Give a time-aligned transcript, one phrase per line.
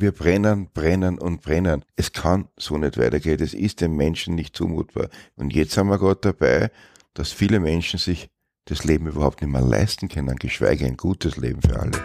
[0.00, 1.84] Wir brennen, brennen und brennen.
[1.96, 3.42] Es kann so nicht weitergehen.
[3.42, 5.08] Es ist den Menschen nicht zumutbar.
[5.34, 6.70] Und jetzt sind wir gerade dabei,
[7.14, 8.30] dass viele Menschen sich
[8.66, 12.00] das Leben überhaupt nicht mehr leisten können, geschweige ein gutes Leben für alle.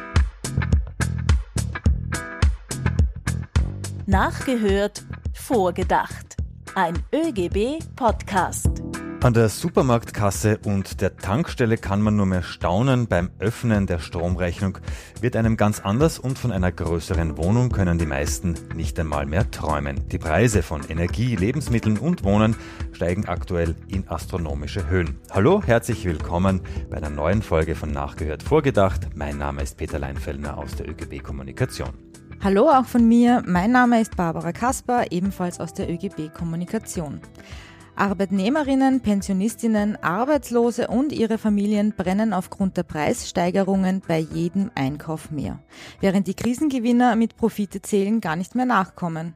[4.08, 5.04] Nachgehört,
[5.36, 6.38] vorgedacht.
[6.74, 8.73] Ein ÖGB-Podcast.
[9.24, 13.08] An der Supermarktkasse und der Tankstelle kann man nur mehr staunen.
[13.08, 14.80] Beim Öffnen der Stromrechnung
[15.22, 19.50] wird einem ganz anders und von einer größeren Wohnung können die meisten nicht einmal mehr
[19.50, 20.10] träumen.
[20.10, 22.58] Die Preise von Energie, Lebensmitteln und Wohnen
[22.92, 25.18] steigen aktuell in astronomische Höhen.
[25.32, 29.16] Hallo, herzlich willkommen bei einer neuen Folge von Nachgehört Vorgedacht.
[29.16, 31.94] Mein Name ist Peter Leinfellner aus der ÖGB Kommunikation.
[32.44, 33.42] Hallo auch von mir.
[33.46, 37.22] Mein Name ist Barbara Kasper, ebenfalls aus der ÖGB Kommunikation.
[37.96, 45.60] Arbeitnehmerinnen, Pensionistinnen, Arbeitslose und ihre Familien brennen aufgrund der Preissteigerungen bei jedem Einkauf mehr,
[46.00, 49.36] während die Krisengewinner mit Profite zählen gar nicht mehr nachkommen.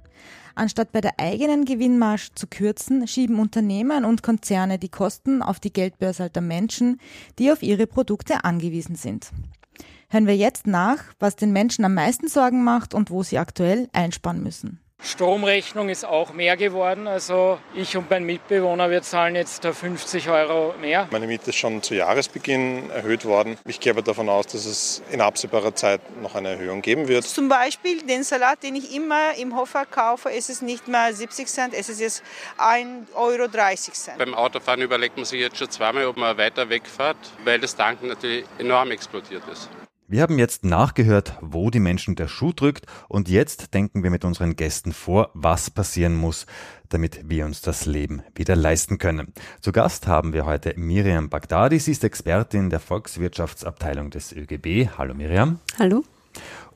[0.55, 5.71] Anstatt bei der eigenen Gewinnmarsch zu kürzen, schieben Unternehmen und Konzerne die Kosten auf die
[5.71, 6.99] Geldbörse alter Menschen,
[7.37, 9.31] die auf ihre Produkte angewiesen sind.
[10.09, 13.87] Hören wir jetzt nach, was den Menschen am meisten Sorgen macht und wo sie aktuell
[13.93, 14.79] einsparen müssen.
[15.17, 17.07] Stromrechnung ist auch mehr geworden.
[17.07, 21.07] Also ich und mein Mitbewohner, wir zahlen jetzt 50 Euro mehr.
[21.11, 23.57] Meine Miete ist schon zu Jahresbeginn erhöht worden.
[23.65, 27.23] Ich gehe aber davon aus, dass es in absehbarer Zeit noch eine Erhöhung geben wird.
[27.23, 31.47] Zum Beispiel den Salat, den ich immer im Hofer kaufe, ist es nicht mehr 70
[31.47, 32.23] Cent, es ist jetzt
[32.59, 33.47] 1,30 Euro.
[34.19, 38.07] Beim Autofahren überlegt man sich jetzt schon zweimal, ob man weiter wegfährt, weil das Tanken
[38.07, 39.67] natürlich enorm explodiert ist.
[40.09, 44.23] Wir haben jetzt nachgehört, wo die Menschen der Schuh drückt und jetzt denken wir mit
[44.23, 46.45] unseren Gästen vor, was passieren muss,
[46.87, 49.33] damit wir uns das Leben wieder leisten können.
[49.59, 51.77] Zu Gast haben wir heute Miriam Bagdadi.
[51.79, 54.87] Sie ist Expertin der Volkswirtschaftsabteilung des ÖGB.
[54.97, 55.59] Hallo Miriam.
[55.77, 56.05] Hallo.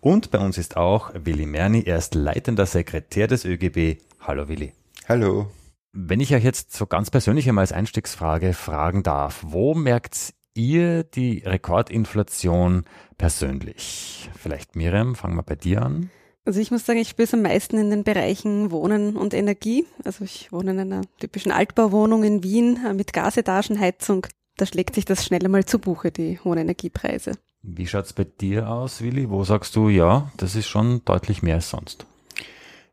[0.02, 1.84] Und bei uns ist auch Willi Merni.
[1.86, 4.02] Er ist leitender Sekretär des ÖGB.
[4.20, 4.74] Hallo Willi.
[5.08, 5.50] Hallo.
[5.94, 11.04] Wenn ich euch jetzt so ganz persönlich einmal als Einstiegsfrage fragen darf, wo merkt ihr
[11.04, 12.86] die Rekordinflation
[13.18, 14.30] persönlich?
[14.38, 16.10] Vielleicht Miriam, fangen wir bei dir an.
[16.44, 19.86] Also ich muss sagen, ich spüre es am meisten in den Bereichen Wohnen und Energie.
[20.04, 24.26] Also ich wohne in einer typischen Altbauwohnung in Wien äh, mit Gasetagenheizung.
[24.58, 27.34] Da schlägt sich das schnell einmal zu Buche, die hohen Energiepreise.
[27.62, 29.30] Wie schaut's bei dir aus, Willi?
[29.30, 32.08] Wo sagst du, ja, das ist schon deutlich mehr als sonst?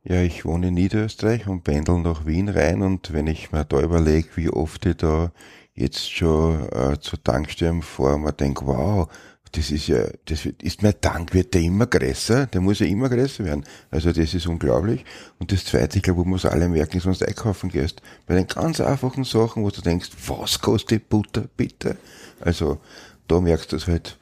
[0.04, 3.80] Ja, ich wohne in Niederösterreich und pendel nach Wien rein und wenn ich mir da
[3.80, 5.32] überlege, wie oft ich da
[5.78, 9.08] jetzt schon äh, zu Tankstellen fahre, man denkt, wow,
[9.52, 13.08] das ist ja, das ist mein Tank, wird der immer größer, der muss ja immer
[13.08, 13.64] größer werden.
[13.90, 15.04] Also das ist unglaublich.
[15.38, 18.02] Und das zweite, ich glaube, wo man es alle merken, ist, wenn du einkaufen gehst.
[18.26, 21.96] Bei den ganz einfachen Sachen, wo du denkst, was kostet Butter, bitte?
[22.40, 22.78] Also
[23.26, 24.18] da merkst du es halt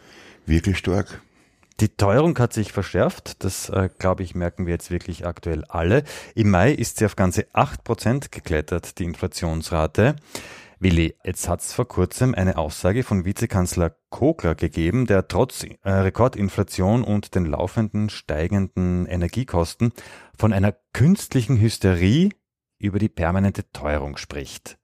[0.47, 1.21] wirklich stark.
[1.81, 6.05] Die Teuerung hat sich verschärft, das äh, glaube ich merken wir jetzt wirklich aktuell alle.
[6.35, 10.17] Im Mai ist sie auf ganze acht Prozent geklettert, die Inflationsrate.
[10.79, 15.91] Willi, jetzt hat es vor kurzem eine Aussage von Vizekanzler Kogler gegeben, der trotz äh,
[15.91, 19.95] Rekordinflation und den laufenden steigenden Energiekosten
[20.37, 22.29] von einer künstlichen Hysterie
[22.79, 24.79] über die permanente Teuerung spricht.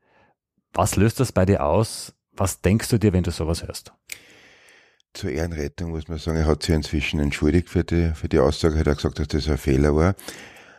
[0.72, 2.14] Was löst das bei dir aus?
[2.32, 3.92] Was denkst du dir, wenn du sowas hörst?
[5.12, 8.78] Zur Ehrenrettung muss man sagen, er hat sich inzwischen entschuldigt für die, für die Aussage,
[8.78, 10.14] hat er gesagt, dass das ein Fehler war.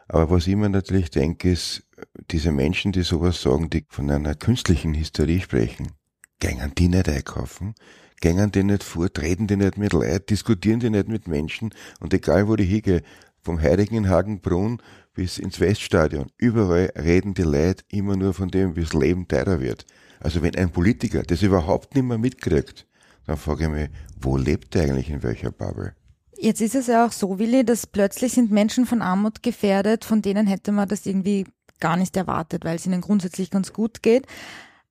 [0.07, 1.83] Aber was ich mir natürlich denke, ist,
[2.31, 5.91] diese Menschen, die sowas sagen, die von einer künstlichen Hysterie sprechen,
[6.39, 7.75] gängen die nicht einkaufen,
[8.21, 12.13] gängen die nicht vor, reden die nicht mit Leid, diskutieren die nicht mit Menschen und
[12.13, 13.01] egal wo die hingehe,
[13.41, 14.81] vom Heiligen in Hagenbrunn
[15.13, 19.59] bis ins Weststadion, überall reden die Leute immer nur von dem, wie das Leben teurer
[19.59, 19.85] wird.
[20.19, 22.87] Also wenn ein Politiker das überhaupt nicht mehr mitkriegt,
[23.25, 23.89] dann frage ich mich,
[24.19, 25.95] wo lebt er eigentlich in welcher Bubble?
[26.37, 30.21] Jetzt ist es ja auch so, Willi, dass plötzlich sind Menschen von Armut gefährdet, von
[30.21, 31.45] denen hätte man das irgendwie
[31.83, 34.25] gar nicht erwartet, weil es ihnen grundsätzlich ganz gut geht.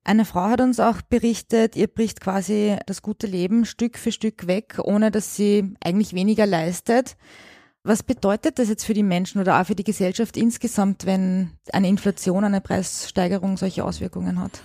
[0.03, 4.45] Eine Frau hat uns auch berichtet, ihr bricht quasi das gute Leben Stück für Stück
[4.45, 7.17] weg, ohne dass sie eigentlich weniger leistet.
[7.83, 11.87] Was bedeutet das jetzt für die Menschen oder auch für die Gesellschaft insgesamt, wenn eine
[11.87, 14.61] Inflation, eine Preissteigerung solche Auswirkungen hat?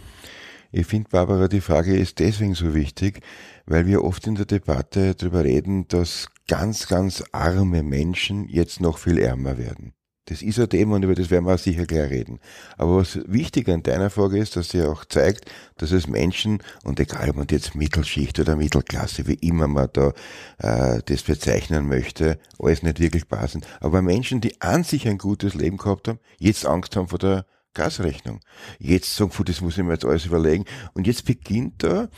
[0.70, 3.22] Ich finde, Barbara, die Frage ist deswegen so wichtig,
[3.64, 8.98] weil wir oft in der Debatte darüber reden, dass ganz, ganz arme Menschen jetzt noch
[8.98, 9.94] viel ärmer werden.
[10.28, 12.38] Das ist ein Thema und über das werden wir sicher gleich reden.
[12.76, 17.00] Aber was wichtig an deiner Frage ist, dass sie auch zeigt, dass es Menschen, und
[17.00, 20.12] egal ob man jetzt Mittelschicht oder Mittelklasse, wie immer man da
[20.58, 23.62] äh, das bezeichnen möchte, alles nicht wirklich passen.
[23.80, 27.46] Aber Menschen, die an sich ein gutes Leben gehabt haben, jetzt Angst haben vor der
[27.72, 28.40] Gasrechnung.
[28.78, 30.66] Jetzt sagen, das muss ich mir jetzt alles überlegen.
[30.92, 32.08] Und jetzt beginnt da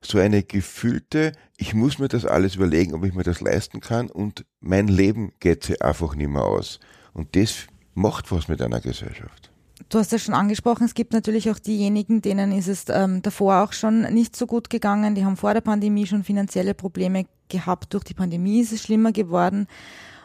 [0.00, 4.08] so eine gefühlte, ich muss mir das alles überlegen, ob ich mir das leisten kann
[4.08, 6.78] und mein Leben geht sich einfach nicht mehr aus.
[7.12, 9.50] Und das macht was mit einer Gesellschaft.
[9.88, 13.64] Du hast ja schon angesprochen, es gibt natürlich auch diejenigen, denen ist es ähm, davor
[13.64, 15.14] auch schon nicht so gut gegangen.
[15.14, 17.92] Die haben vor der Pandemie schon finanzielle Probleme gehabt.
[17.94, 19.66] Durch die Pandemie ist es schlimmer geworden.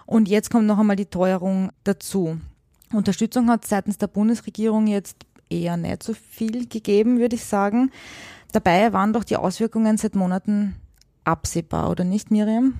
[0.05, 2.37] Und jetzt kommt noch einmal die Teuerung dazu.
[2.93, 7.91] Unterstützung hat seitens der Bundesregierung jetzt eher nicht so viel gegeben, würde ich sagen.
[8.51, 10.75] Dabei waren doch die Auswirkungen seit Monaten
[11.23, 12.75] absehbar, oder nicht, Miriam?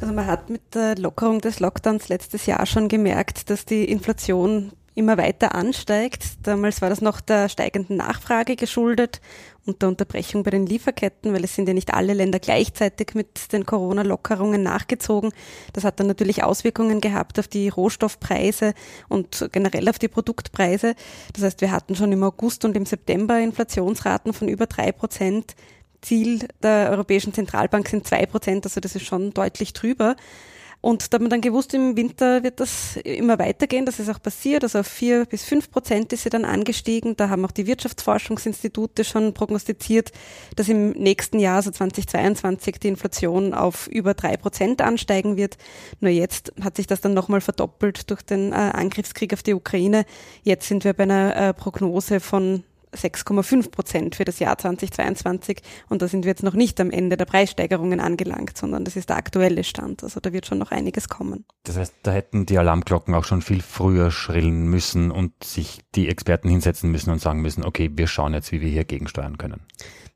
[0.00, 4.72] Also man hat mit der Lockerung des Lockdowns letztes Jahr schon gemerkt, dass die Inflation
[4.94, 6.24] immer weiter ansteigt.
[6.42, 9.20] Damals war das noch der steigenden Nachfrage geschuldet
[9.64, 13.52] und der Unterbrechung bei den Lieferketten, weil es sind ja nicht alle Länder gleichzeitig mit
[13.52, 15.32] den Corona-Lockerungen nachgezogen.
[15.72, 18.74] Das hat dann natürlich Auswirkungen gehabt auf die Rohstoffpreise
[19.08, 20.94] und generell auf die Produktpreise.
[21.34, 25.54] Das heißt, wir hatten schon im August und im September Inflationsraten von über drei Prozent.
[26.02, 30.16] Ziel der Europäischen Zentralbank sind zwei Prozent, also das ist schon deutlich drüber.
[30.82, 33.84] Und da hat man dann gewusst, im Winter wird das immer weitergehen.
[33.84, 34.62] Das ist auch passiert.
[34.62, 37.16] Also auf vier bis fünf Prozent ist sie dann angestiegen.
[37.16, 40.10] Da haben auch die Wirtschaftsforschungsinstitute schon prognostiziert,
[40.56, 45.58] dass im nächsten Jahr, also 2022, die Inflation auf über drei Prozent ansteigen wird.
[46.00, 50.06] Nur jetzt hat sich das dann nochmal verdoppelt durch den äh, Angriffskrieg auf die Ukraine.
[50.44, 52.64] Jetzt sind wir bei einer äh, Prognose von
[52.94, 55.62] 6,5 Prozent für das Jahr 2022.
[55.88, 59.08] Und da sind wir jetzt noch nicht am Ende der Preissteigerungen angelangt, sondern das ist
[59.08, 60.02] der aktuelle Stand.
[60.02, 61.44] Also da wird schon noch einiges kommen.
[61.64, 66.08] Das heißt, da hätten die Alarmglocken auch schon viel früher schrillen müssen und sich die
[66.08, 69.62] Experten hinsetzen müssen und sagen müssen, okay, wir schauen jetzt, wie wir hier gegensteuern können.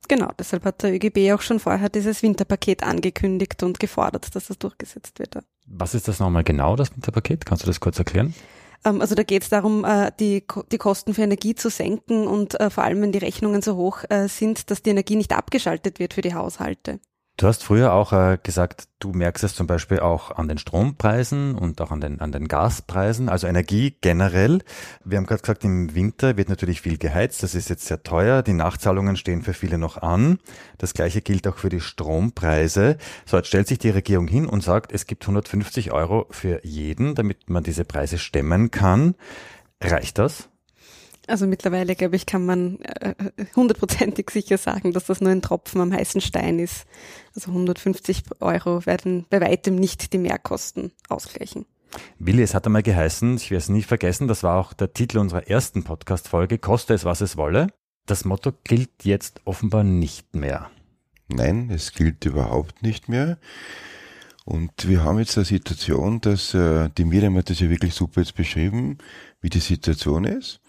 [0.09, 4.59] Genau, deshalb hat der ÖGB auch schon vorher dieses Winterpaket angekündigt und gefordert, dass das
[4.59, 5.38] durchgesetzt wird.
[5.67, 7.47] Was ist das nochmal genau, das Winterpaket?
[7.47, 8.35] Kannst du das kurz erklären?
[8.85, 12.59] Ähm, also da geht es darum, äh, die, die Kosten für Energie zu senken und
[12.61, 15.99] äh, vor allem, wenn die Rechnungen so hoch äh, sind, dass die Energie nicht abgeschaltet
[15.99, 17.01] wird für die Haushalte.
[17.37, 21.57] Du hast früher auch äh, gesagt, du merkst es zum Beispiel auch an den Strompreisen
[21.57, 24.63] und auch an den, an den Gaspreisen, also Energie generell.
[25.05, 28.45] Wir haben gerade gesagt, im Winter wird natürlich viel geheizt, das ist jetzt sehr teuer,
[28.45, 30.39] die Nachzahlungen stehen für viele noch an.
[30.79, 32.99] Das gleiche gilt auch für die Strompreise.
[33.27, 37.17] So, jetzt stellt sich die Regierung hin und sagt, es gibt 150 Euro für jeden,
[37.17, 39.17] damit man diese Preise stemmen kann.
[39.81, 40.51] Reicht das?
[41.26, 43.15] Also mittlerweile, glaube ich, kann man äh,
[43.56, 46.87] hundertprozentig sicher sagen, dass das nur ein Tropfen am heißen Stein ist.
[47.35, 51.65] Also 150 Euro werden bei weitem nicht die Mehrkosten ausgleichen.
[52.19, 55.19] Willi, es hat einmal geheißen, ich werde es nie vergessen, das war auch der Titel
[55.19, 57.69] unserer ersten Podcast-Folge, koste es, was es wolle.
[58.06, 60.71] Das Motto gilt jetzt offenbar nicht mehr.
[61.29, 63.38] Nein, es gilt überhaupt nicht mehr.
[64.44, 68.21] Und wir haben jetzt eine Situation, dass äh, die Miriam hat das ja wirklich super
[68.21, 68.99] jetzt beschrieben,
[69.41, 70.61] wie die Situation ist.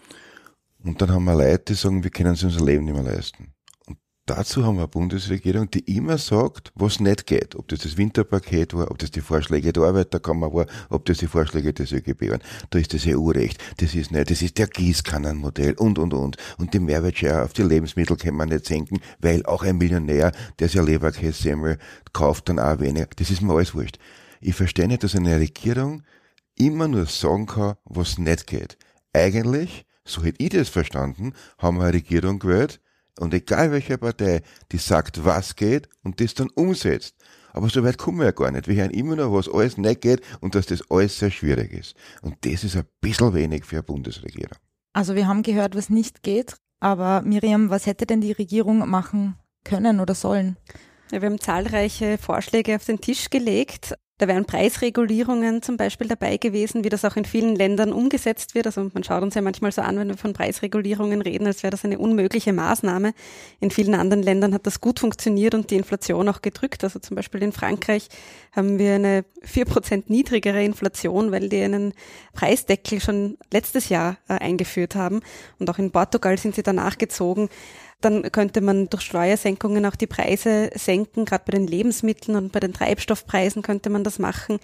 [0.86, 3.52] Und dann haben wir Leute, die sagen, wir können uns unser Leben nicht mehr leisten.
[3.86, 7.56] Und dazu haben wir eine Bundesregierung, die immer sagt, was nicht geht.
[7.56, 11.26] Ob das das Winterpaket war, ob das die Vorschläge der Arbeiterkammer war, ob das die
[11.26, 12.42] Vorschläge des ÖGB waren.
[12.70, 13.60] Da ist das EU-Recht.
[13.78, 16.36] Das ist nicht, das ist der Gießkannenmodell und, und, und.
[16.56, 20.30] Und die Mehrwertsteuer auf die Lebensmittel kann man nicht senken, weil auch ein Millionär,
[20.60, 21.78] der sich Leberkässemmel
[22.12, 23.08] kauft, dann auch weniger.
[23.16, 23.98] Das ist mir alles wurscht.
[24.40, 26.04] Ich verstehe nicht, dass eine Regierung
[26.54, 28.78] immer nur sagen kann, was nicht geht.
[29.12, 32.80] Eigentlich so hätte ich das verstanden, haben wir eine Regierung gewählt
[33.18, 34.42] und egal welche Partei,
[34.72, 37.16] die sagt, was geht und das dann umsetzt.
[37.52, 38.68] Aber so weit kommen wir ja gar nicht.
[38.68, 41.94] Wir hören immer noch, was alles nicht geht und dass das alles sehr schwierig ist.
[42.20, 44.58] Und das ist ein bisschen wenig für eine Bundesregierung.
[44.92, 46.56] Also wir haben gehört, was nicht geht.
[46.80, 50.58] Aber Miriam, was hätte denn die Regierung machen können oder sollen?
[51.10, 53.94] Ja, wir haben zahlreiche Vorschläge auf den Tisch gelegt.
[54.18, 58.64] Da wären Preisregulierungen zum Beispiel dabei gewesen, wie das auch in vielen Ländern umgesetzt wird.
[58.64, 61.70] Also man schaut uns ja manchmal so an, wenn wir von Preisregulierungen reden, als wäre
[61.70, 63.12] das eine unmögliche Maßnahme.
[63.60, 66.82] In vielen anderen Ländern hat das gut funktioniert und die Inflation auch gedrückt.
[66.82, 68.08] Also zum Beispiel in Frankreich
[68.52, 71.92] haben wir eine vier Prozent niedrigere Inflation, weil die einen
[72.32, 75.20] Preisdeckel schon letztes Jahr äh, eingeführt haben.
[75.58, 77.50] Und auch in Portugal sind sie danach gezogen.
[78.06, 82.60] Dann könnte man durch Steuersenkungen auch die Preise senken, gerade bei den Lebensmitteln und bei
[82.60, 84.60] den Treibstoffpreisen könnte man das machen.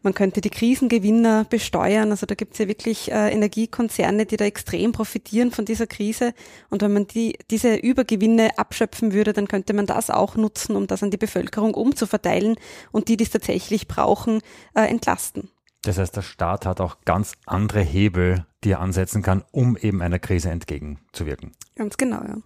[0.00, 2.10] Man könnte die Krisengewinner besteuern.
[2.10, 6.32] Also da gibt es ja wirklich äh, Energiekonzerne, die da extrem profitieren von dieser Krise.
[6.70, 10.86] Und wenn man die, diese Übergewinne abschöpfen würde, dann könnte man das auch nutzen, um
[10.86, 12.56] das an die Bevölkerung umzuverteilen
[12.92, 14.40] und die, die es tatsächlich brauchen,
[14.74, 15.50] äh, entlasten.
[15.82, 20.02] Das heißt, der Staat hat auch ganz andere Hebel, die er ansetzen kann, um eben
[20.02, 21.52] einer Krise entgegenzuwirken.
[21.76, 22.38] Ganz genau, ja.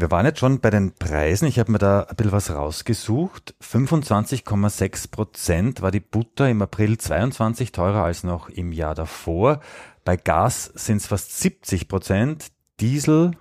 [0.00, 1.48] Wir waren jetzt schon bei den Preisen.
[1.48, 3.56] Ich habe mir da ein bisschen was rausgesucht.
[3.60, 9.60] 25,6 Prozent war die Butter im April 22 teurer als noch im Jahr davor.
[10.04, 13.32] Bei Gas sind es fast 70 Prozent, Diesel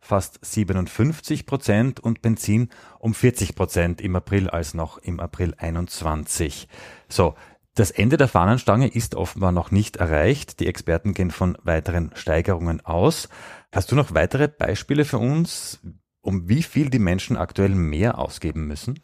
[0.00, 6.66] fast 57 Prozent und Benzin um 40 Prozent im April als noch im April 21.
[7.08, 7.36] So,
[7.74, 10.60] das Ende der Fahnenstange ist offenbar noch nicht erreicht.
[10.60, 13.28] Die Experten gehen von weiteren Steigerungen aus.
[13.72, 15.80] Hast du noch weitere Beispiele für uns,
[16.20, 19.00] um wie viel die Menschen aktuell mehr ausgeben müssen?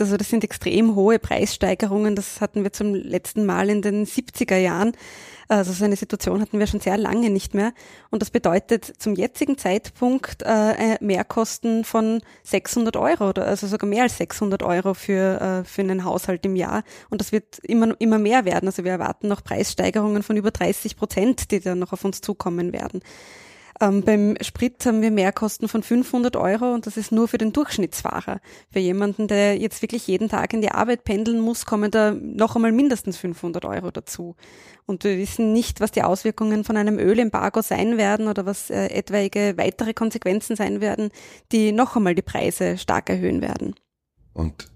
[0.00, 2.16] Also das sind extrem hohe Preissteigerungen.
[2.16, 4.92] Das hatten wir zum letzten Mal in den 70er Jahren.
[5.48, 7.72] Also so eine Situation hatten wir schon sehr lange nicht mehr.
[8.10, 14.02] Und das bedeutet zum jetzigen Zeitpunkt äh, Mehrkosten von 600 Euro oder also sogar mehr
[14.02, 16.84] als 600 Euro für, äh, für einen Haushalt im Jahr.
[17.08, 18.68] Und das wird immer, immer mehr werden.
[18.68, 22.72] Also wir erwarten noch Preissteigerungen von über 30 Prozent, die dann noch auf uns zukommen
[22.74, 23.00] werden.
[23.80, 27.52] Ähm, beim Sprit haben wir Mehrkosten von 500 Euro und das ist nur für den
[27.52, 28.40] Durchschnittsfahrer.
[28.70, 32.56] Für jemanden, der jetzt wirklich jeden Tag in die Arbeit pendeln muss, kommen da noch
[32.56, 34.34] einmal mindestens 500 Euro dazu.
[34.86, 38.86] Und wir wissen nicht, was die Auswirkungen von einem Ölembargo sein werden oder was äh,
[38.86, 41.10] etwaige weitere Konsequenzen sein werden,
[41.52, 43.74] die noch einmal die Preise stark erhöhen werden.
[44.32, 44.68] Und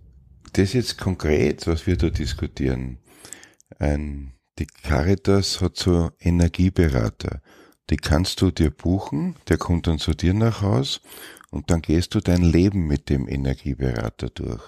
[0.52, 2.98] das jetzt konkret, was wir da diskutieren.
[3.78, 7.40] Ein, die Caritas hat so Energieberater
[7.90, 11.00] die kannst du dir buchen, der kommt dann zu dir nach Haus
[11.50, 14.62] und dann gehst du dein Leben mit dem Energieberater durch.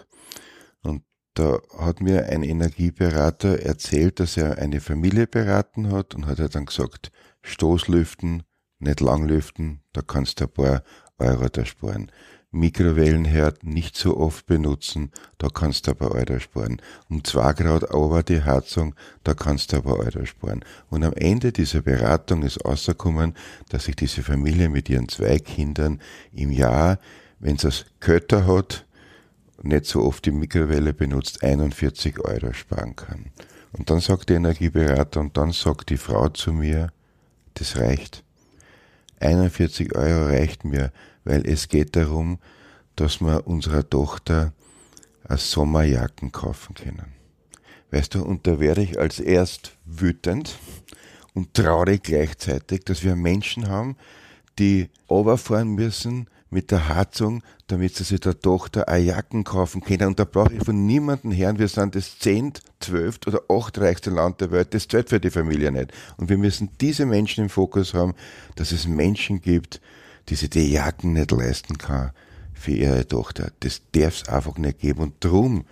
[0.82, 1.02] Und
[1.34, 6.48] da hat mir ein Energieberater erzählt, dass er eine Familie beraten hat und hat er
[6.48, 7.10] dann gesagt,
[7.42, 8.42] Stoßlüften,
[8.78, 10.82] nicht langlüften, da kannst du ein paar
[11.18, 12.10] Euro da sparen.
[12.54, 16.80] Mikrowellenherd nicht so oft benutzen, da kannst du ein paar Euro sparen.
[17.10, 18.94] Um zwei Grad aber die Heizung,
[19.24, 20.64] da kannst du ein paar Euro sparen.
[20.88, 23.34] Und am Ende dieser Beratung ist rausgekommen,
[23.68, 26.00] dass sich diese Familie mit ihren zwei Kindern
[26.32, 26.98] im Jahr,
[27.40, 28.86] wenn sie es Kötter hat,
[29.62, 33.26] nicht so oft die Mikrowelle benutzt, 41 Euro sparen kann.
[33.72, 36.92] Und dann sagt der Energieberater und dann sagt die Frau zu mir,
[37.54, 38.22] das reicht.
[39.20, 40.92] 41 Euro reicht mir
[41.24, 42.38] weil es geht darum,
[42.96, 44.52] dass wir unserer Tochter
[45.26, 47.14] eine Sommerjacken kaufen können.
[47.90, 50.58] Weißt du, und da werde ich als erst wütend
[51.32, 53.96] und traurig gleichzeitig, dass wir Menschen haben,
[54.58, 60.08] die overfahren müssen mit der Heizung, damit sie sich der Tochter eine Jacken kaufen können.
[60.08, 64.40] Und da brauche ich von niemandem hören, wir sind das zehnt, zwölft oder achtreichste Land
[64.40, 64.72] der Welt.
[64.72, 65.92] Das zählt für die Familie nicht.
[66.16, 68.14] Und wir müssen diese Menschen im Fokus haben,
[68.54, 69.80] dass es Menschen gibt,
[70.28, 72.12] die sich die Jacken nicht leisten kann
[72.52, 73.50] für ihre Tochter.
[73.60, 75.00] Das darf es einfach nicht geben.
[75.00, 75.64] Und drum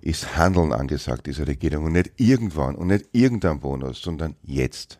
[0.00, 4.98] ist Handeln angesagt dieser Regierung und nicht irgendwann und nicht irgendein Bonus, sondern jetzt.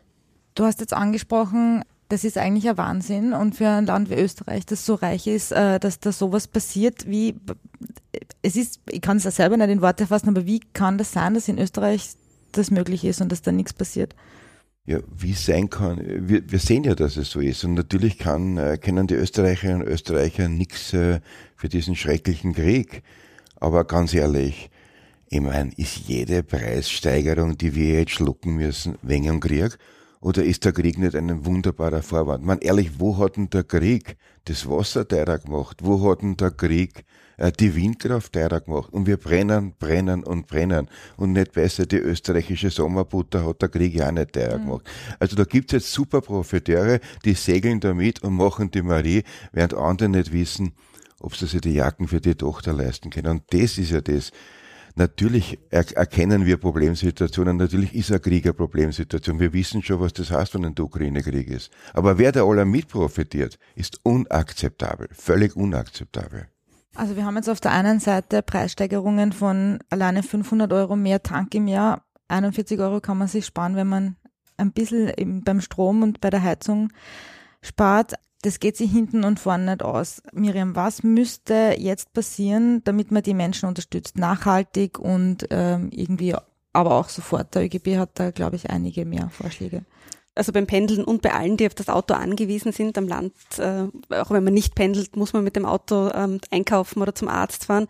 [0.55, 4.65] Du hast jetzt angesprochen, das ist eigentlich ein Wahnsinn und für ein Land wie Österreich,
[4.65, 7.35] das so reich ist, äh, dass da sowas passiert, wie
[8.41, 11.11] es ist, ich kann es ja selber nicht in Worte fassen, aber wie kann das
[11.11, 12.09] sein, dass in Österreich
[12.51, 14.15] das möglich ist und dass da nichts passiert?
[14.89, 16.01] Ja, wie es sein kann.
[16.03, 17.63] Wir, wir sehen ja, dass es so ist.
[17.63, 21.19] Und natürlich kann, äh, können die Österreicherinnen und Österreicher nichts äh,
[21.55, 23.03] für diesen schrecklichen Krieg.
[23.57, 24.71] Aber ganz ehrlich,
[25.29, 29.77] ich meine, ist jede Preissteigerung, die wir jetzt schlucken müssen, wegen dem Krieg?
[30.21, 32.43] Oder ist der Krieg nicht ein wunderbarer Vorwand?
[32.43, 35.77] Man ehrlich, wo hat denn der Krieg das Wasser teurer gemacht?
[35.81, 37.05] Wo hat denn der Krieg
[37.37, 38.91] äh, die Windkraft teurer gemacht?
[38.91, 40.89] Und wir brennen, brennen und brennen.
[41.15, 44.65] Und nicht besser, die österreichische Sommerbutter hat der Krieg ja auch nicht teurer mhm.
[44.65, 44.89] gemacht.
[45.19, 49.23] Also da gibt's jetzt super Profiteure, die segeln damit und machen die Marie,
[49.53, 50.73] während andere nicht wissen,
[51.21, 53.31] ob sie sich die Jacken für die Tochter leisten können.
[53.31, 54.31] Und das ist ja das,
[54.99, 59.39] Natürlich erkennen wir Problemsituationen, natürlich ist ein Krieg eine Problemsituation.
[59.39, 61.71] Wir wissen schon, was das heißt, wenn ein Ukraine-Krieg ist.
[61.93, 66.49] Aber wer da alle mitprofitiert, ist unakzeptabel, völlig unakzeptabel.
[66.95, 71.55] Also wir haben jetzt auf der einen Seite Preissteigerungen von alleine 500 Euro mehr Tank
[71.55, 72.03] im Jahr.
[72.27, 74.17] 41 Euro kann man sich sparen, wenn man
[74.57, 75.13] ein bisschen
[75.45, 76.91] beim Strom und bei der Heizung
[77.61, 80.21] spart das geht sich hinten und vorne nicht aus.
[80.31, 84.17] Miriam, was müsste jetzt passieren, damit man die Menschen unterstützt?
[84.17, 86.35] Nachhaltig und ähm, irgendwie,
[86.71, 87.53] aber auch sofort.
[87.55, 89.83] Der ÖGB hat da, glaube ich, einige mehr Vorschläge.
[90.35, 93.87] Also beim Pendeln und bei allen, die auf das Auto angewiesen sind am Land, äh,
[94.15, 97.65] auch wenn man nicht pendelt, muss man mit dem Auto ähm, einkaufen oder zum Arzt
[97.65, 97.87] fahren.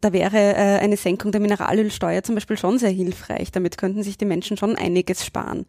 [0.00, 3.52] Da wäre äh, eine Senkung der Mineralölsteuer zum Beispiel schon sehr hilfreich.
[3.52, 5.66] Damit könnten sich die Menschen schon einiges sparen.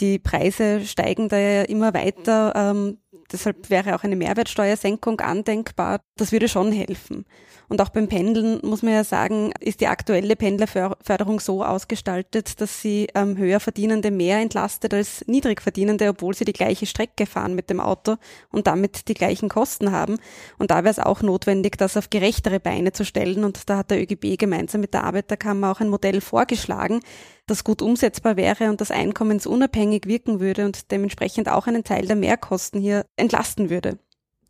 [0.00, 2.52] Die Preise steigen da ja immer weiter.
[2.56, 2.98] Ähm,
[3.34, 6.00] Deshalb wäre auch eine Mehrwertsteuersenkung andenkbar.
[6.16, 7.26] Das würde schon helfen.
[7.68, 12.82] Und auch beim Pendeln muss man ja sagen, ist die aktuelle Pendlerförderung so ausgestaltet, dass
[12.82, 17.70] sie ähm, höher Verdienende mehr entlastet als Niedrigverdienende, obwohl sie die gleiche Strecke fahren mit
[17.70, 18.16] dem Auto
[18.50, 20.18] und damit die gleichen Kosten haben.
[20.58, 23.44] Und da wäre es auch notwendig, das auf gerechtere Beine zu stellen.
[23.44, 27.00] Und da hat der ÖGB gemeinsam mit der Arbeiterkammer auch ein Modell vorgeschlagen,
[27.46, 32.16] das gut umsetzbar wäre und das einkommensunabhängig wirken würde und dementsprechend auch einen Teil der
[32.16, 33.98] Mehrkosten hier entlasten würde.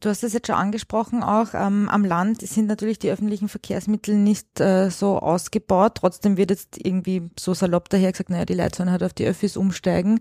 [0.05, 4.15] Du hast es jetzt schon angesprochen, auch ähm, am Land sind natürlich die öffentlichen Verkehrsmittel
[4.15, 5.93] nicht äh, so ausgebaut.
[5.95, 9.25] Trotzdem wird jetzt irgendwie so salopp daher gesagt, naja, die Leute sollen halt auf die
[9.25, 10.21] Öffis umsteigen.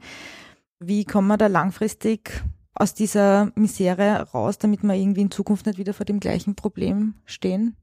[0.80, 2.32] Wie kommen wir da langfristig
[2.74, 7.16] aus dieser Misere raus, damit wir irgendwie in Zukunft nicht wieder vor dem gleichen Problem
[7.26, 7.76] stehen?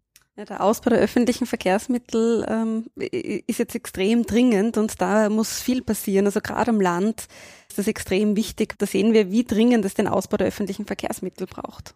[0.49, 6.25] Der Ausbau der öffentlichen Verkehrsmittel ähm, ist jetzt extrem dringend und da muss viel passieren.
[6.25, 7.27] Also gerade am Land
[7.69, 8.79] ist das extrem wichtig.
[8.79, 11.95] Da sehen wir, wie dringend es den Ausbau der öffentlichen Verkehrsmittel braucht.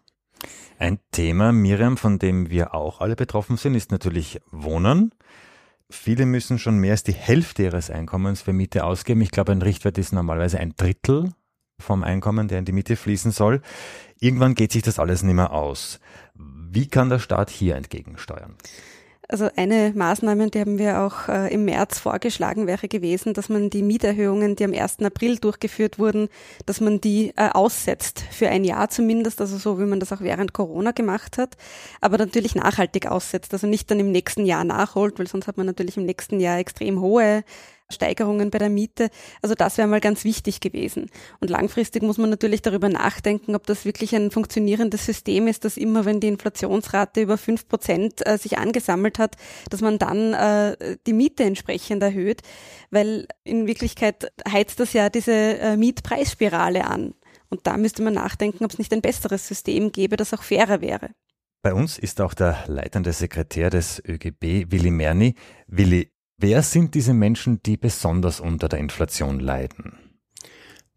[0.77, 5.11] Ein Thema, Miriam, von dem wir auch alle betroffen sind, ist natürlich Wohnen.
[5.89, 9.21] Viele müssen schon mehr als die Hälfte ihres Einkommens für Miete ausgeben.
[9.21, 11.31] Ich glaube, ein Richtwert ist normalerweise ein Drittel
[11.79, 13.61] vom Einkommen, der in die Miete fließen soll.
[14.19, 15.99] Irgendwann geht sich das alles nicht mehr aus.
[16.71, 18.55] Wie kann der Staat hier entgegensteuern?
[19.27, 23.71] Also eine Maßnahme, die haben wir auch äh, im März vorgeschlagen, wäre gewesen, dass man
[23.71, 24.99] die Mieterhöhungen, die am 1.
[24.99, 26.29] April durchgeführt wurden,
[26.67, 30.21] dass man die äh, aussetzt, für ein Jahr zumindest, also so wie man das auch
[30.21, 31.57] während Corona gemacht hat,
[32.01, 35.65] aber natürlich nachhaltig aussetzt, also nicht dann im nächsten Jahr nachholt, weil sonst hat man
[35.65, 37.43] natürlich im nächsten Jahr extrem hohe
[37.91, 39.09] Steigerungen bei der Miete.
[39.41, 41.09] Also das wäre mal ganz wichtig gewesen.
[41.39, 45.77] Und langfristig muss man natürlich darüber nachdenken, ob das wirklich ein funktionierendes System ist, dass
[45.77, 49.35] immer, wenn die Inflationsrate über fünf Prozent äh, sich angesammelt hat,
[49.69, 52.41] dass man dann äh, die Miete entsprechend erhöht,
[52.91, 57.13] weil in Wirklichkeit heizt das ja diese äh, Mietpreisspirale an.
[57.49, 60.81] Und da müsste man nachdenken, ob es nicht ein besseres System gäbe, das auch fairer
[60.81, 61.11] wäre.
[61.61, 65.33] Bei uns ist auch der leitende Sekretär des ÖGB, Willi Merni.
[65.65, 69.97] Willi, Wer sind diese Menschen, die besonders unter der Inflation leiden?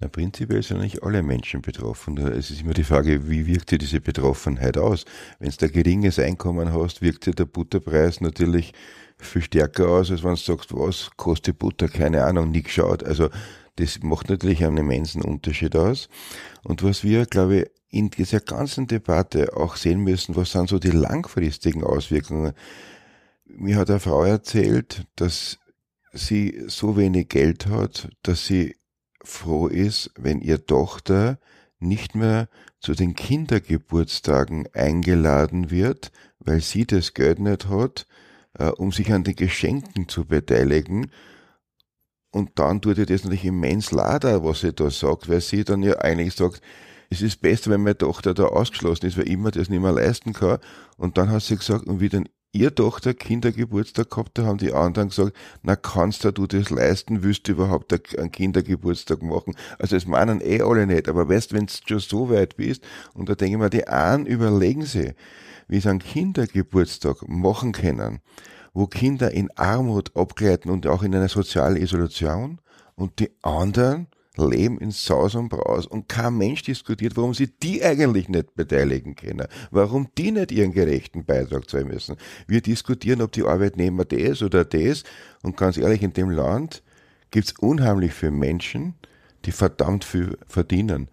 [0.00, 2.18] Na, prinzipiell sind eigentlich alle Menschen betroffen.
[2.18, 5.04] Es ist immer die Frage, wie wirkt sich diese Betroffenheit aus?
[5.38, 8.73] Wenn du ein geringes Einkommen hast, wirkt sich der Butterpreis natürlich
[9.16, 11.88] viel stärker aus, als wenn du sagst, was kostet Butter?
[11.88, 13.04] Keine Ahnung, nie geschaut.
[13.04, 13.28] Also,
[13.76, 16.09] das macht natürlich einen immensen Unterschied aus.
[16.64, 20.80] Und was wir, glaube ich, in dieser ganzen Debatte auch sehen müssen, was sind so
[20.80, 22.54] die langfristigen Auswirkungen?
[23.49, 25.59] Mir hat eine Frau erzählt, dass
[26.12, 28.76] sie so wenig Geld hat, dass sie
[29.23, 31.38] froh ist, wenn ihr Tochter
[31.78, 32.49] nicht mehr
[32.81, 38.07] zu den Kindergeburtstagen eingeladen wird, weil sie das Geld nicht hat,
[38.55, 41.11] äh, um sich an den Geschenken zu beteiligen.
[42.31, 45.83] Und dann tut ihr das natürlich immens leider, was sie da sagt, weil sie dann
[45.83, 46.61] ja eigentlich sagt,
[47.11, 49.92] es ist besser, wenn meine Tochter da ausgeschlossen ist, weil ich mir das nicht mehr
[49.92, 50.59] leisten kann.
[50.96, 54.73] Und dann hat sie gesagt, und wie dann ihr Tochter Kindergeburtstag gehabt, da haben die
[54.73, 59.55] anderen gesagt, na kannst du das leisten, willst du überhaupt einen Kindergeburtstag machen?
[59.79, 62.83] Also es meinen eh alle nicht, aber weißt, wenn du schon so weit bist,
[63.15, 65.13] und da denke ich mir, die einen überlegen sie,
[65.69, 68.21] wie sie einen Kindergeburtstag machen können,
[68.73, 72.61] wo Kinder in Armut abgleiten und auch in einer sozialen Isolation,
[72.95, 77.83] und die anderen leben in Saus und Braus und kein Mensch diskutiert, warum sie die
[77.83, 82.16] eigentlich nicht beteiligen können, warum die nicht ihren gerechten Beitrag zahlen müssen.
[82.46, 85.03] Wir diskutieren, ob die Arbeitnehmer das oder das
[85.42, 86.83] und ganz ehrlich, in dem Land
[87.31, 88.94] gibt es unheimlich viele Menschen,
[89.44, 91.09] die verdammt viel verdienen.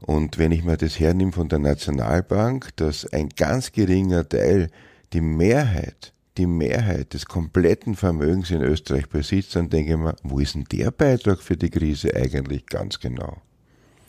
[0.00, 4.68] Und wenn ich mir das hernehme von der Nationalbank, dass ein ganz geringer Teil,
[5.12, 10.38] die Mehrheit die Mehrheit des kompletten Vermögens in Österreich besitzt, dann denke ich mir, wo
[10.38, 13.38] ist denn der Beitrag für die Krise eigentlich ganz genau?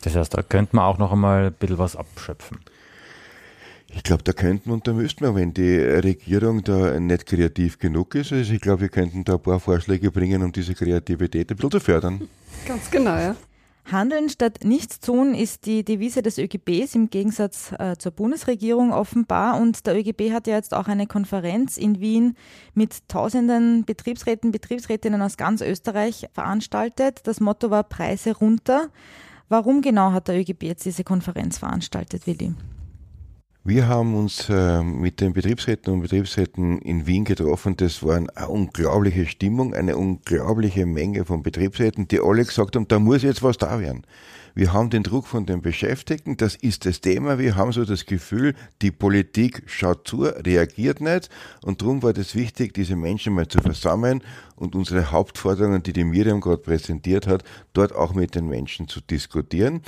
[0.02, 2.58] Das heißt, da könnte man auch noch einmal ein bisschen was abschöpfen.
[3.96, 8.14] Ich glaube, da könnten und da müssten wir, wenn die Regierung da nicht kreativ genug
[8.14, 11.56] ist, also ich glaube, wir könnten da ein paar Vorschläge bringen, um diese Kreativität ein
[11.56, 12.28] bisschen zu fördern.
[12.66, 13.36] Ganz genau, ja.
[13.84, 19.60] Handeln statt nichts tun ist die Devise des ÖGBs im Gegensatz äh, zur Bundesregierung offenbar.
[19.60, 22.36] Und der ÖGB hat ja jetzt auch eine Konferenz in Wien
[22.72, 27.20] mit tausenden Betriebsräten, Betriebsrätinnen aus ganz Österreich veranstaltet.
[27.24, 28.88] Das Motto war Preise runter.
[29.50, 32.54] Warum genau hat der ÖGB jetzt diese Konferenz veranstaltet, Willi?
[33.66, 37.78] Wir haben uns äh, mit den Betriebsräten und Betriebsräten in Wien getroffen.
[37.78, 42.98] Das war eine unglaubliche Stimmung, eine unglaubliche Menge von Betriebsräten, die alle gesagt haben, da
[42.98, 44.02] muss jetzt was da werden.
[44.54, 47.38] Wir haben den Druck von den Beschäftigten, das ist das Thema.
[47.38, 51.30] Wir haben so das Gefühl, die Politik schaut zu, reagiert nicht.
[51.62, 54.22] Und darum war das wichtig, diese Menschen mal zu versammeln
[54.56, 59.00] und unsere Hauptforderungen, die die Miriam gerade präsentiert hat, dort auch mit den Menschen zu
[59.00, 59.80] diskutieren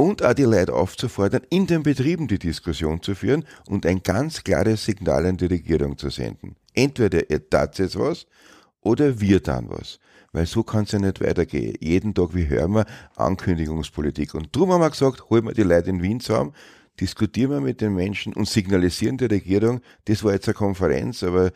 [0.00, 4.42] und auch die Leute aufzufordern, in den Betrieben die Diskussion zu führen und ein ganz
[4.42, 6.56] klares Signal an die Regierung zu senden.
[6.72, 8.26] Entweder ihr tat jetzt was
[8.80, 10.00] oder wir dann was.
[10.32, 11.76] Weil so kann es ja nicht weitergehen.
[11.80, 12.86] Jeden Tag, wie hören wir,
[13.16, 14.34] Ankündigungspolitik.
[14.34, 16.54] Und darum haben wir gesagt, holen wir die Leute in Wien zusammen,
[16.98, 21.50] diskutieren wir mit den Menschen und signalisieren der Regierung, das war jetzt eine Konferenz, aber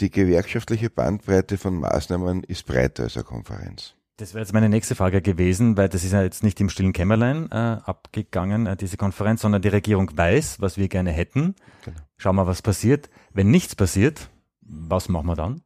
[0.00, 3.94] die gewerkschaftliche Bandbreite von Maßnahmen ist breiter als eine Konferenz.
[4.22, 6.92] Das wäre jetzt meine nächste Frage gewesen, weil das ist ja jetzt nicht im stillen
[6.92, 11.56] Kämmerlein äh, abgegangen, äh, diese Konferenz, sondern die Regierung weiß, was wir gerne hätten.
[11.84, 11.98] Genau.
[12.18, 13.10] Schauen wir, was passiert.
[13.32, 14.30] Wenn nichts passiert,
[14.60, 15.62] was machen wir dann?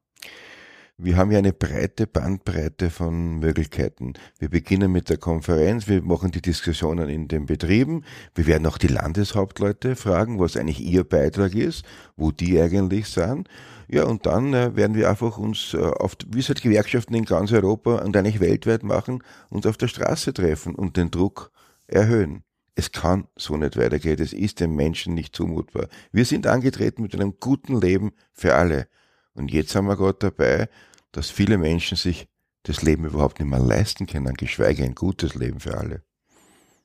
[0.98, 4.14] Wir haben ja eine breite Bandbreite von Möglichkeiten.
[4.38, 8.02] Wir beginnen mit der Konferenz, wir machen die Diskussionen in den Betrieben,
[8.34, 11.84] wir werden auch die Landeshauptleute fragen, was eigentlich ihr Beitrag ist,
[12.16, 13.46] wo die eigentlich sind.
[13.88, 17.26] Ja, und dann äh, werden wir einfach uns äh, auf, wie es halt Gewerkschaften in
[17.26, 21.50] ganz Europa und eigentlich weltweit machen, uns auf der Straße treffen und den Druck
[21.88, 22.42] erhöhen.
[22.74, 24.18] Es kann so nicht weitergehen.
[24.18, 25.88] Es ist den Menschen nicht zumutbar.
[26.10, 28.88] Wir sind angetreten mit einem guten Leben für alle.
[29.36, 30.68] Und jetzt haben wir gerade dabei,
[31.12, 32.28] dass viele Menschen sich
[32.64, 36.02] das Leben überhaupt nicht mehr leisten können, geschweige ein gutes Leben für alle.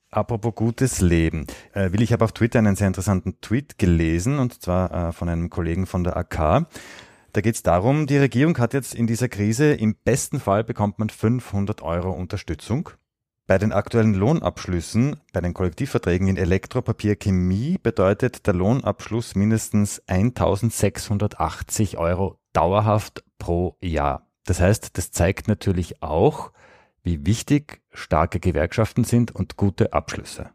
[0.09, 1.47] Apropos gutes Leben.
[1.73, 5.29] Äh, Will, ich habe auf Twitter einen sehr interessanten Tweet gelesen, und zwar äh, von
[5.29, 6.67] einem Kollegen von der AK.
[7.33, 10.99] Da geht es darum, die Regierung hat jetzt in dieser Krise, im besten Fall bekommt
[10.99, 12.89] man 500 Euro Unterstützung.
[13.47, 20.01] Bei den aktuellen Lohnabschlüssen, bei den Kollektivverträgen in Elektro, Papier, Chemie bedeutet der Lohnabschluss mindestens
[20.08, 24.27] 1680 Euro dauerhaft pro Jahr.
[24.45, 26.51] Das heißt, das zeigt natürlich auch,
[27.04, 30.51] wie wichtig starke Gewerkschaften sind und gute Abschlüsse.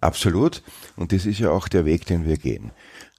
[0.00, 0.62] Absolut.
[0.96, 2.72] Und das ist ja auch der Weg, den wir gehen.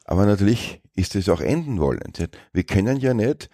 [0.05, 2.29] Aber natürlich ist es auch enden wollend.
[2.53, 3.49] Wir können ja nicht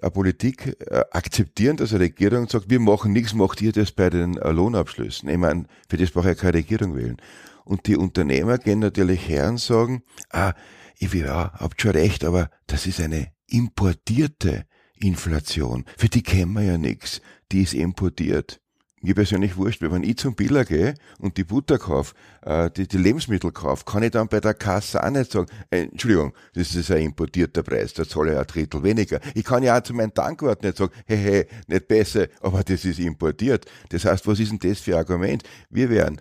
[0.00, 4.36] Politik äh, akzeptieren, dass eine Regierung sagt, wir machen nichts, macht ihr das bei den
[4.36, 5.28] äh, Lohnabschlüssen.
[5.28, 7.16] Ich meine, für das brauche ich keine Regierung wählen.
[7.64, 10.54] Und die Unternehmer gehen natürlich her und sagen, ah,
[10.98, 15.84] ich ja, habt schon recht, aber das ist eine importierte Inflation.
[15.96, 17.20] Für die kennen wir ja nichts.
[17.50, 18.61] Die ist importiert.
[19.02, 22.86] Mir persönlich wurscht, weil wenn ich zum Biller gehe und die Butter kaufe, äh, die,
[22.86, 26.74] die Lebensmittel kaufe, kann ich dann bei der Kasse auch nicht sagen, äh, Entschuldigung, das
[26.74, 29.20] ist ein importierter Preis, da zahle ich ein Drittel weniger.
[29.34, 32.84] Ich kann ja auch zu meinem Tankwart nicht sagen, hey, hey, nicht besser, aber das
[32.84, 33.66] ist importiert.
[33.88, 35.42] Das heißt, was ist denn das für ein Argument?
[35.68, 36.20] Wir werden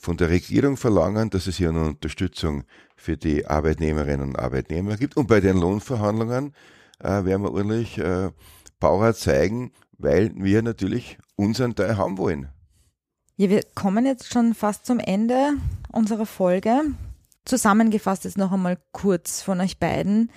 [0.00, 2.64] von der Regierung verlangen, dass es hier eine Unterstützung
[2.96, 5.16] für die Arbeitnehmerinnen und Arbeitnehmer gibt.
[5.16, 6.54] Und bei den Lohnverhandlungen
[6.98, 8.30] äh, werden wir ordentlich äh,
[8.82, 12.48] Power zeigen, weil wir natürlich unseren Teil haben wollen.
[13.36, 15.52] Ja, wir kommen jetzt schon fast zum Ende
[15.92, 16.80] unserer Folge.
[17.44, 20.32] Zusammengefasst jetzt noch einmal kurz von euch beiden.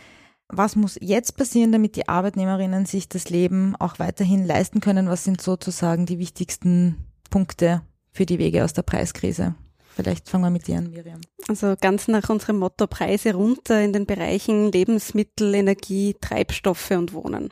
[0.47, 5.09] Was muss jetzt passieren, damit die Arbeitnehmerinnen sich das Leben auch weiterhin leisten können?
[5.09, 7.81] Was sind sozusagen die wichtigsten Punkte
[8.11, 9.55] für die Wege aus der Preiskrise?
[9.95, 11.21] Vielleicht fangen wir mit dir an, Miriam.
[11.47, 17.49] Also ganz nach unserem Motto Preise runter in den Bereichen Lebensmittel, Energie, Treibstoffe und Wohnen.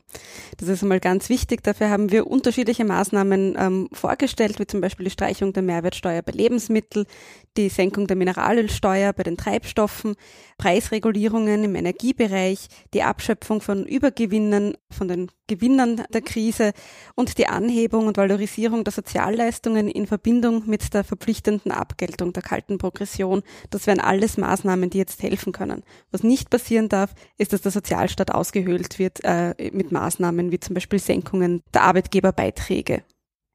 [0.58, 1.64] Das ist einmal ganz wichtig.
[1.64, 6.34] Dafür haben wir unterschiedliche Maßnahmen ähm, vorgestellt, wie zum Beispiel die Streichung der Mehrwertsteuer bei
[6.34, 7.06] Lebensmitteln,
[7.56, 10.16] die Senkung der Mineralölsteuer bei den Treibstoffen,
[10.58, 16.74] Preisregulierungen im Energiebereich, die Abschöpfung von Übergewinnen, von den Gewinnern der Krise
[17.16, 22.78] und die Anhebung und Valorisierung der Sozialleistungen in Verbindung mit der verpflichtenden Abgeltung der kalten
[22.78, 23.44] Progression.
[23.70, 25.84] Das wären alles Maßnahmen, die jetzt helfen können.
[26.12, 30.74] Was nicht passieren darf, ist, dass der Sozialstaat ausgehöhlt wird äh, mit Maßnahmen wie zum
[30.74, 33.04] Beispiel Senkungen der Arbeitgeberbeiträge.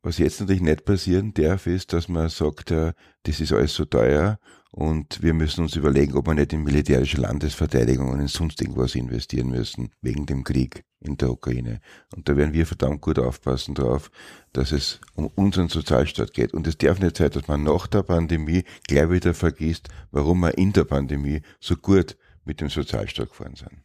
[0.02, 2.92] Was jetzt natürlich nicht passieren darf, ist, dass man sagt, äh,
[3.24, 4.38] das ist alles so teuer
[4.70, 8.94] und wir müssen uns überlegen, ob wir nicht in militärische Landesverteidigung und in sonst irgendwas
[8.94, 11.80] investieren müssen, wegen dem Krieg in der Ukraine.
[12.14, 14.10] Und da werden wir verdammt gut aufpassen drauf,
[14.52, 16.54] dass es um unseren Sozialstaat geht.
[16.54, 20.58] Und es darf nicht sein, dass man nach der Pandemie gleich wieder vergisst, warum wir
[20.58, 23.82] in der Pandemie so gut mit dem Sozialstaat gefahren sind.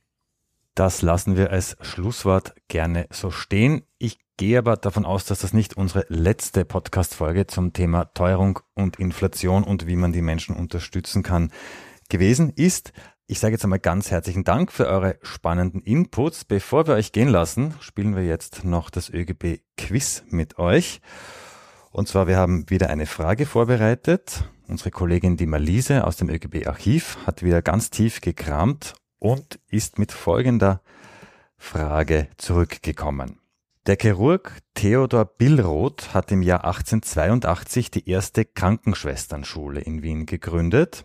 [0.76, 3.84] Das lassen wir als Schlusswort gerne so stehen.
[4.00, 9.00] Ich gehe aber davon aus, dass das nicht unsere letzte Podcast-Folge zum Thema Teuerung und
[9.00, 11.52] Inflation und wie man die Menschen unterstützen kann
[12.10, 12.94] gewesen ist.
[13.28, 16.46] Ich sage jetzt einmal ganz herzlichen Dank für eure spannenden Inputs.
[16.46, 21.02] Bevor wir euch gehen lassen, spielen wir jetzt noch das ÖGB Quiz mit euch.
[21.92, 24.44] Und zwar, wir haben wieder eine Frage vorbereitet.
[24.68, 30.00] Unsere Kollegin die Malise aus dem ÖGB Archiv hat wieder ganz tief gekramt und ist
[30.00, 30.82] mit folgender
[31.58, 33.43] Frage zurückgekommen.
[33.86, 41.04] Der Chirurg Theodor Billroth hat im Jahr 1882 die erste Krankenschwesternschule in Wien gegründet.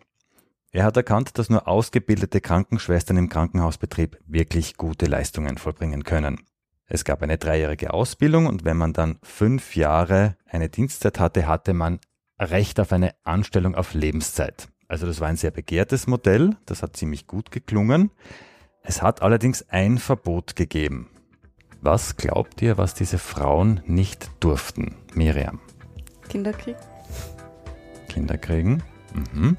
[0.70, 6.46] Er hat erkannt, dass nur ausgebildete Krankenschwestern im Krankenhausbetrieb wirklich gute Leistungen vollbringen können.
[6.86, 11.74] Es gab eine dreijährige Ausbildung und wenn man dann fünf Jahre eine Dienstzeit hatte, hatte
[11.74, 11.98] man
[12.38, 14.68] Recht auf eine Anstellung auf Lebenszeit.
[14.86, 18.12] Also das war ein sehr begehrtes Modell, das hat ziemlich gut geklungen.
[18.82, 21.10] Es hat allerdings ein Verbot gegeben.
[21.80, 24.96] Was glaubt ihr, was diese Frauen nicht durften?
[25.14, 25.60] Miriam.
[26.28, 26.78] Kinder kriegen.
[28.08, 28.82] Kinder kriegen.
[29.14, 29.56] Mhm.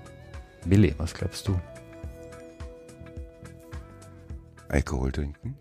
[0.66, 1.60] Willi, was glaubst du?
[4.68, 5.58] Alkohol trinken.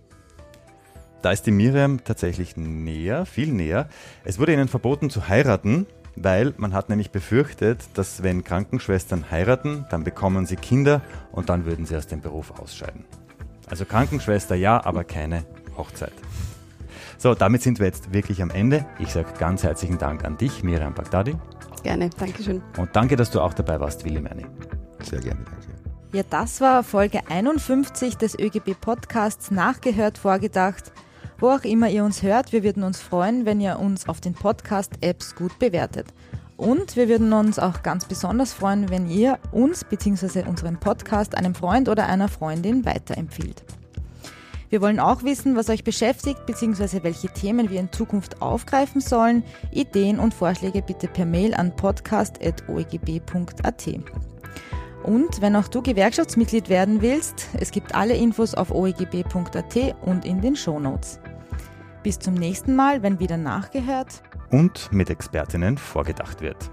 [1.22, 3.88] Da ist die Miriam tatsächlich näher, viel näher.
[4.24, 9.86] Es wurde ihnen verboten zu heiraten, weil man hat nämlich befürchtet, dass wenn Krankenschwestern heiraten,
[9.90, 13.04] dann bekommen sie Kinder und dann würden sie aus dem Beruf ausscheiden.
[13.68, 15.44] Also Krankenschwester ja, aber keine
[15.76, 16.12] Hochzeit.
[17.20, 18.86] So, damit sind wir jetzt wirklich am Ende.
[19.00, 21.34] Ich sage ganz herzlichen Dank an dich, Miriam Bagdadi.
[21.82, 22.62] Gerne, danke schön.
[22.76, 24.46] Und danke, dass du auch dabei warst, Willi Merni.
[25.02, 25.66] Sehr gerne, danke.
[26.12, 30.92] Ja, das war Folge 51 des ÖGB Podcasts Nachgehört vorgedacht.
[31.38, 34.34] Wo auch immer ihr uns hört, wir würden uns freuen, wenn ihr uns auf den
[34.34, 36.06] Podcast-Apps gut bewertet.
[36.56, 40.44] Und wir würden uns auch ganz besonders freuen, wenn ihr uns bzw.
[40.48, 43.64] unseren Podcast einem Freund oder einer Freundin weiterempfiehlt.
[44.70, 47.02] Wir wollen auch wissen, was euch beschäftigt bzw.
[47.02, 49.42] welche Themen wir in Zukunft aufgreifen sollen.
[49.70, 53.88] Ideen und Vorschläge bitte per Mail an podcast.oegb.at.
[55.04, 60.40] Und wenn auch du Gewerkschaftsmitglied werden willst, es gibt alle Infos auf oegb.at und in
[60.40, 61.20] den Shownotes.
[62.02, 66.70] Bis zum nächsten Mal, wenn wieder nachgehört und mit Expertinnen vorgedacht wird.